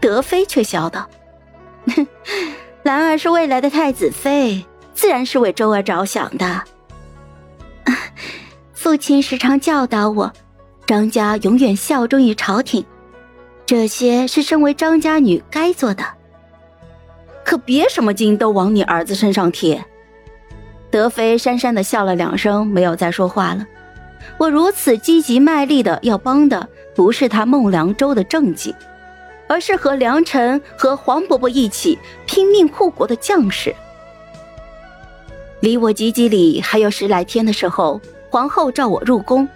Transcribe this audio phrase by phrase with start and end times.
[0.00, 1.08] 德妃却笑道
[1.94, 2.06] ：“哼，
[2.84, 6.62] 兰儿是未来的太子妃，自然是为周儿着想的。
[8.72, 10.32] 父亲时常教导我，
[10.86, 12.84] 张家永远效忠于朝廷，
[13.66, 16.04] 这些是身为张家女该做的。
[17.44, 19.84] 可别什么金都往你儿子身上贴。”
[20.90, 23.66] 德妃讪讪的笑了两声，没有再说话了。
[24.38, 28.74] 我如此积极卖力的要帮的，不是他孟良州的政绩，
[29.48, 33.74] 而是和良辰和黄伯伯一起拼命护国的将士。
[35.60, 38.00] 离我及笄里还有十来天的时候，
[38.30, 39.48] 皇后召我入宫。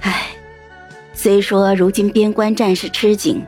[0.00, 0.26] 唉，
[1.14, 3.42] 虽说如今边关战事吃紧，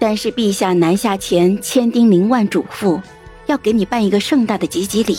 [0.00, 3.00] 但是陛下南下前千叮咛万嘱咐，
[3.46, 5.16] 要给你办一个盛大的及笄礼。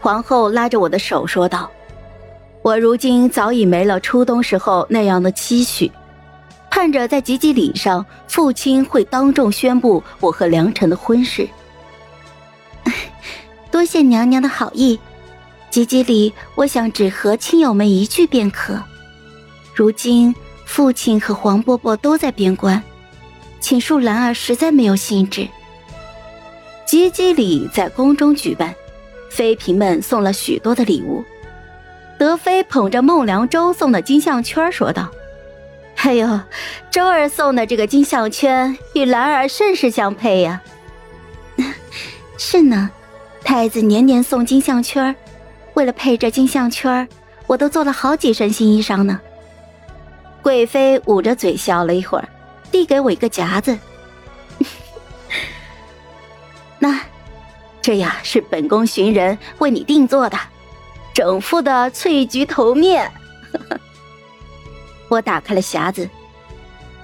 [0.00, 1.68] 皇后拉着我的手说道。
[2.62, 5.90] 我如今早已没了初冬时候那样的期许，
[6.74, 11.48] 盼着在吉吉礼上，父亲会当众宣布我和良辰的婚事。
[13.70, 14.98] 多谢娘娘的好意，
[15.70, 18.82] 吉吉礼我想只和亲友们一句便可。
[19.72, 20.34] 如今
[20.64, 22.82] 父亲和黄伯伯都在边关，
[23.60, 25.46] 请恕兰儿实在没有兴致。
[26.84, 28.74] 吉吉礼在宫中举办，
[29.30, 31.24] 妃嫔们送了许多的礼物。
[32.18, 35.08] 德妃捧着孟良舟送的金项圈说道
[36.04, 36.38] ：“哎呦，
[36.90, 40.60] 周儿送的这个金项圈与兰儿甚是相配呀。
[42.36, 42.90] ”“是呢，
[43.42, 45.16] 太子年年送金项圈，
[45.72, 47.08] 为了配这金项圈，
[47.46, 49.18] 我都做了好几身新衣裳呢。”
[50.42, 52.28] 贵妃捂着嘴笑了一会儿，
[52.70, 53.78] 递给我一个夹子
[56.78, 57.00] ：“那，
[57.80, 60.38] 这呀是本宫寻人为你定做的。”
[61.14, 63.10] 整副的翠菊头面，
[65.08, 66.08] 我打开了匣子，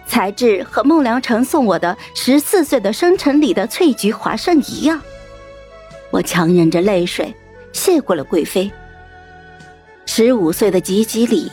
[0.06, 5.00] 材质和孟良辰送我的十四岁的生辰礼的翠菊华盛一样。
[6.10, 7.34] 我强忍着泪水，
[7.72, 8.70] 谢过了贵妃。
[10.06, 11.50] 十五岁的吉吉礼，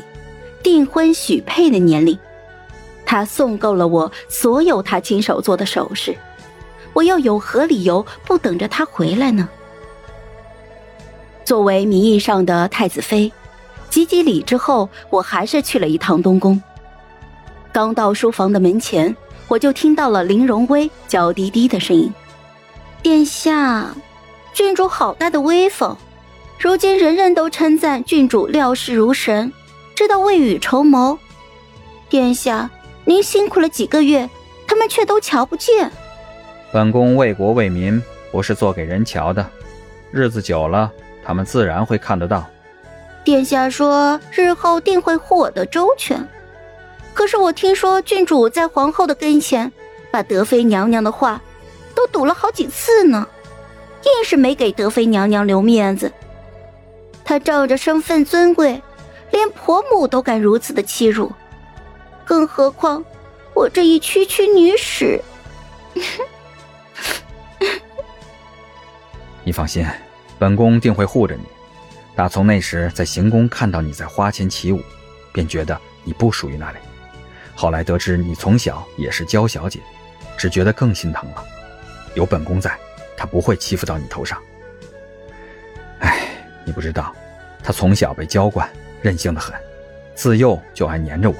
[0.63, 2.17] 订婚许配的年龄，
[3.05, 6.17] 他送够了我所有他亲手做的首饰，
[6.93, 9.47] 我又有何理由不等着他回来呢？
[11.45, 13.31] 作为名义上的太子妃，
[13.89, 16.61] 几几礼之后，我还是去了一趟东宫。
[17.71, 19.15] 刚到书房的门前，
[19.47, 22.13] 我就听到了林荣威娇滴滴的声音
[23.01, 23.95] ：“殿下，
[24.53, 25.95] 郡主好大的威风！
[26.59, 29.51] 如今人人都称赞郡主料事如神，
[29.95, 31.17] 知道未雨绸缪。
[32.09, 32.69] 殿下，
[33.05, 34.29] 您辛苦了几个月，
[34.67, 35.91] 他们却都瞧不见。
[36.71, 39.45] 本宫为国为民，不是做给人瞧的。
[40.11, 40.91] 日子久了。”
[41.27, 42.47] 他们自然会看得到。
[43.27, 46.25] 殿下说日后定会护我的周全，
[47.13, 49.69] 可是我听说郡主在皇后的跟前，
[50.09, 51.41] 把德妃娘娘的话
[51.93, 53.27] 都堵了好几次呢，
[54.05, 56.09] 硬是没给德妃娘娘留面子。
[57.25, 58.81] 她仗着身份尊贵，
[59.31, 61.29] 连婆母都敢如此的欺辱，
[62.23, 63.03] 更何况
[63.53, 65.21] 我这一区区女使。
[69.43, 69.85] 你放心。
[70.39, 71.41] 本宫定会护着你。
[72.17, 74.81] 打从那时在行宫看到你在花前起舞，
[75.31, 76.79] 便觉得你不属于那里。
[77.55, 79.79] 后来得知你从小也是娇小姐，
[80.35, 81.45] 只觉得更心疼了。
[82.15, 82.75] 有本宫在，
[83.15, 84.41] 他不会欺负到你头上。
[85.99, 86.27] 哎，
[86.65, 87.15] 你不知道，
[87.63, 88.67] 他从小被娇惯，
[88.99, 89.53] 任性的很，
[90.15, 91.35] 自幼就爱黏着我。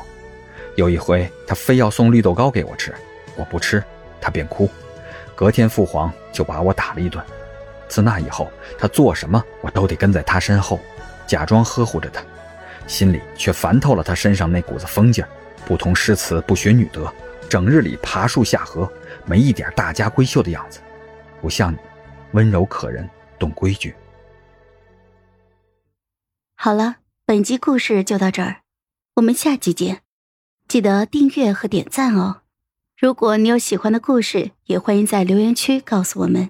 [0.76, 2.94] 有一回，他非要送绿豆糕给我吃，
[3.36, 3.84] 我不吃，
[4.22, 4.70] 他便哭。
[5.34, 7.26] 隔天父皇就把我打了一顿。
[7.88, 10.80] 自那以后，他做什么我都得跟在他身后，
[11.25, 12.24] 假装呵护着他，
[12.88, 15.30] 心里却烦透了他身上那股子疯劲儿，
[15.66, 17.12] 不通诗词，不学女德，
[17.50, 18.92] 整日里爬树下河，
[19.25, 20.80] 没一点大家闺秀的样子，
[21.42, 21.78] 不像你，
[22.31, 23.09] 温柔可人，
[23.40, 23.96] 懂规矩。
[26.56, 28.62] 好了，本集故事就到这儿，
[29.16, 30.02] 我们下集见，
[30.68, 32.42] 记得订阅和点赞哦。
[32.98, 36.50] 如果你有喜欢的故事，也欢迎在留言区告诉我们。